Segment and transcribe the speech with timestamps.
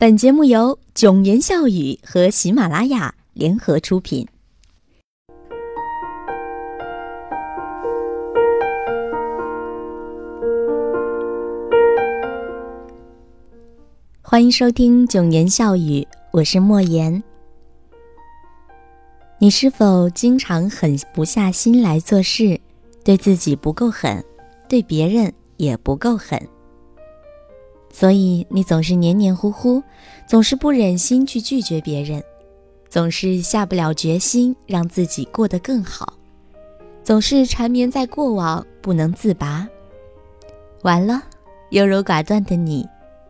[0.00, 4.24] 本节目由囧言笑语和喜马拉雅联合出品。
[14.22, 17.20] 欢迎收听囧言笑语，我是莫言。
[19.40, 22.60] 你是否经常狠不下心来做事，
[23.02, 24.24] 对自己不够狠，
[24.68, 26.40] 对别人也不够狠？
[27.90, 29.82] 所以你总是黏黏糊糊，
[30.26, 32.22] 总是不忍心去拒绝别人，
[32.88, 36.12] 总是下不了决心让自己过得更好，
[37.02, 39.68] 总是缠绵在过往不能自拔。
[40.82, 41.22] 完了，
[41.70, 42.86] 优柔寡断的你，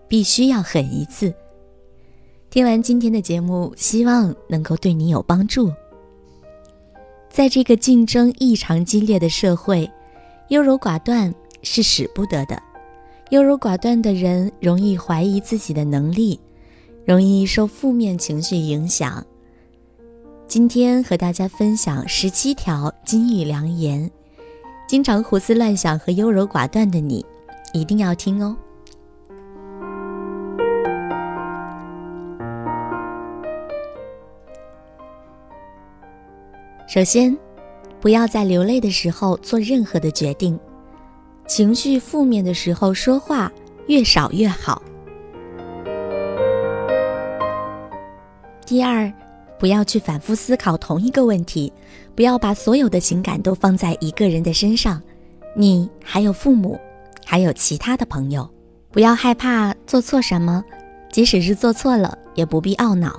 [0.06, 1.32] 必须要狠一次。
[2.50, 5.72] 听完今天的节目，希望能够对你有帮助。
[7.30, 9.90] 在这个竞争异常激烈的社会，
[10.48, 11.32] 优柔寡断
[11.62, 12.60] 是使不得的。
[13.30, 16.40] 优柔寡断的人容易怀疑自己的能力，
[17.04, 19.22] 容易受负面情绪影响。
[20.46, 24.10] 今天和大家分享十七条金玉良言，
[24.88, 27.24] 经常胡思乱想和优柔寡断的你，
[27.74, 28.56] 一定要听哦。
[36.86, 37.36] 首先，
[38.00, 40.58] 不要在流泪的时候做任何的决定。
[41.48, 43.50] 情绪负面的时候，说话
[43.86, 44.82] 越少越好。
[48.66, 49.10] 第二，
[49.58, 51.72] 不要去反复思考同一个问题，
[52.14, 55.02] 不要把所有的情感都放在一个人的身上。
[55.56, 56.78] 你还有父母，
[57.24, 58.48] 还有其他的朋友，
[58.92, 60.62] 不要害怕做错什么，
[61.10, 63.18] 即使是做错了，也不必懊恼。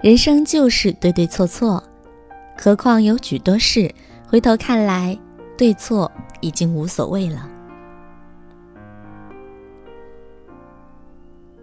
[0.00, 1.84] 人生就是对对错错，
[2.56, 3.94] 何况有许多事，
[4.26, 5.16] 回头看来，
[5.58, 6.10] 对错
[6.40, 7.46] 已经无所谓了。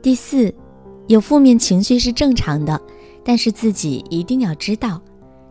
[0.05, 0.53] 第四，
[1.07, 2.79] 有负面情绪是正常的，
[3.23, 5.01] 但是自己一定要知道，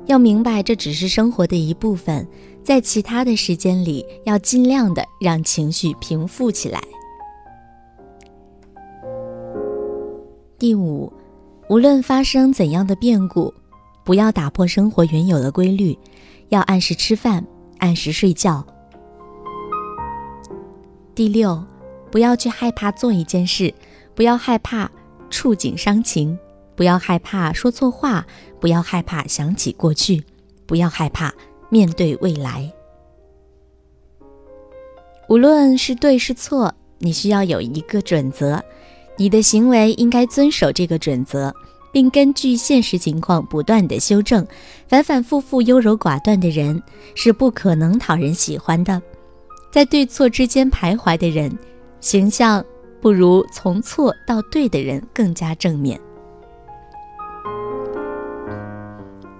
[0.06, 2.24] 要明白这只是生活的一部分，
[2.62, 6.80] 在其他的时间里要尽量的让情绪平复起来。
[10.56, 11.12] 第五，
[11.68, 13.52] 无论发生怎样的变故，
[14.04, 15.98] 不要打破生活原有的规律，
[16.50, 17.44] 要按时吃饭，
[17.78, 18.64] 按时睡觉。
[21.12, 21.60] 第六，
[22.12, 23.74] 不要去害怕做一件事。
[24.14, 24.90] 不要害怕
[25.30, 26.38] 触景伤情，
[26.76, 28.24] 不要害怕说错话，
[28.60, 30.22] 不要害怕想起过去，
[30.66, 31.32] 不要害怕
[31.68, 32.72] 面对未来。
[35.28, 38.62] 无论是对是错，你需要有一个准则，
[39.16, 41.52] 你的行为应该遵守这个准则，
[41.90, 44.46] 并根据现实情况不断的修正。
[44.86, 46.80] 反反复复优柔寡断的人
[47.14, 49.00] 是不可能讨人喜欢的，
[49.72, 51.58] 在对错之间徘徊的人，
[52.00, 52.64] 形象。
[53.04, 56.00] 不如从错到对的人更加正面。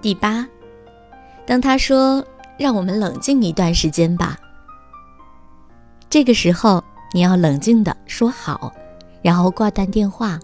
[0.03, 0.47] 第八，
[1.47, 2.23] 当他说
[2.61, 4.39] “让我们冷静一段时间吧”，
[6.11, 8.71] 这个时候你要冷静的说好，
[9.23, 10.39] 然后挂断电话，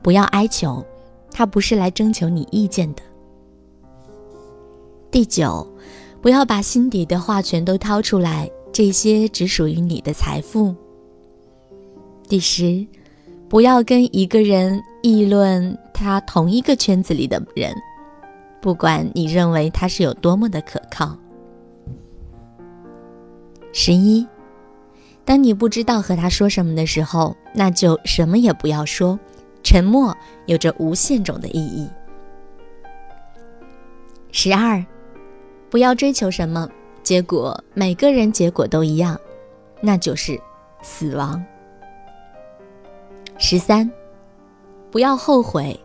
[0.00, 0.86] 不要哀求，
[1.32, 3.02] 他不是来征求你意见的。
[5.10, 5.66] 第九，
[6.20, 10.72] 不要把心底的话全都掏出来，这些只属于你的财富。
[12.28, 12.86] 第十，
[13.48, 17.74] 不要跟一个人议论他同一个圈子里的人，
[18.60, 21.16] 不管你认为他是有多么的可靠。
[23.72, 24.26] 十一，
[25.24, 29.18] 当你不知道和他说什么的时候，那就什么也不要说，
[29.62, 30.16] 沉默
[30.46, 31.88] 有着无限种的意义。
[34.30, 34.82] 十二，
[35.68, 36.66] 不要追求什么
[37.02, 39.20] 结果，每个人结果都一样，
[39.82, 40.40] 那就是
[40.82, 41.42] 死亡。
[43.44, 43.90] 十三，
[44.88, 45.78] 不要后悔，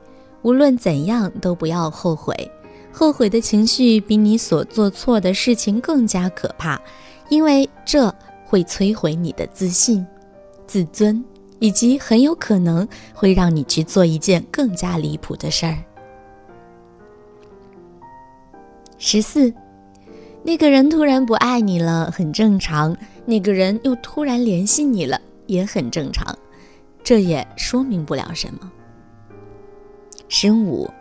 [0.43, 2.51] 无论怎样都不要后悔。
[2.93, 6.79] 后悔的情绪比你所做错的事情更加可怕，
[7.29, 8.13] 因为这
[8.45, 10.05] 会摧毁你的自信、
[10.67, 11.21] 自尊，
[11.57, 15.79] 以及很有可能会让你去做一件更加离谱的事儿。
[18.99, 19.51] 十四，
[20.43, 22.93] 那个人突然不爱你了，很正常；
[23.25, 26.37] 那个人又突然联系你了，也很正常。
[27.07, 28.69] 这也说明不了什么。
[30.27, 30.91] 十五，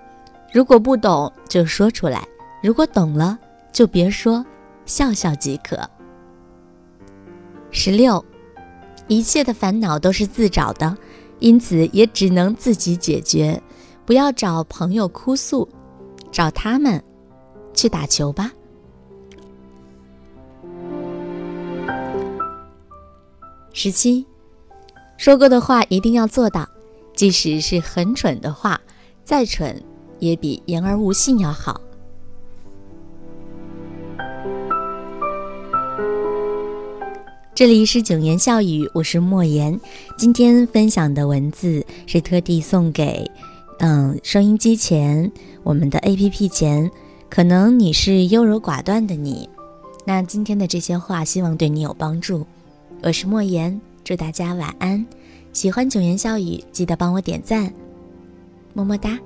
[0.52, 2.24] 如果不懂就说出来，
[2.62, 3.36] 如果懂了
[3.72, 4.46] 就别说，
[4.84, 5.76] 笑笑即可。
[7.72, 8.24] 十六，
[9.08, 10.96] 一切的烦恼都是自找的，
[11.40, 13.60] 因此也只能自己解决，
[14.04, 15.68] 不要找朋友哭诉，
[16.30, 17.02] 找他们
[17.74, 18.52] 去打球吧。
[23.72, 24.24] 十七。
[25.16, 26.68] 说过的话一定要做到，
[27.14, 28.80] 即使是很蠢的话，
[29.24, 29.82] 再蠢
[30.18, 31.80] 也比言而无信要好。
[37.54, 39.80] 这里是九言笑语，我是莫言。
[40.18, 43.30] 今天分享的文字是特地送给，
[43.78, 46.90] 嗯，收音机前我们的 APP 前，
[47.30, 49.48] 可能你是优柔寡断的你。
[50.04, 52.46] 那今天的这些话，希望对你有帮助。
[53.02, 55.04] 我是莫言，祝大家晚安。
[55.52, 57.74] 喜欢九言笑语，记得帮我点赞，
[58.72, 59.18] 么么哒。